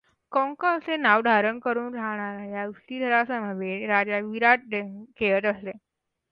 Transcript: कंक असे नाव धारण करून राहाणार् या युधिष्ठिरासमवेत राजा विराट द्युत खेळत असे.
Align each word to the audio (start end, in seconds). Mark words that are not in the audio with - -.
कंक 0.31 0.63
असे 0.65 0.95
नाव 0.97 1.21
धारण 1.21 1.59
करून 1.59 1.93
राहाणार् 1.95 2.49
या 2.49 2.63
युधिष्ठिरासमवेत 2.63 3.87
राजा 3.89 4.19
विराट 4.21 4.67
द्युत 4.69 5.05
खेळत 5.17 5.45
असे. 5.47 5.71